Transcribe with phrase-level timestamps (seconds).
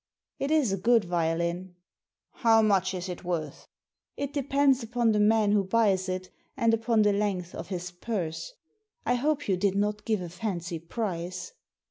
[0.39, 1.75] "It is a good violin."
[2.31, 3.67] How much is it worth?'
[4.17, 8.51] It depends upon the man who buys it, and upon the length of his purse.
[9.05, 11.53] I hope you did not give a fancy price."